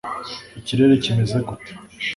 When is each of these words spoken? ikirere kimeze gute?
ikirere 0.59 0.93
kimeze 1.03 1.37
gute? 1.47 1.71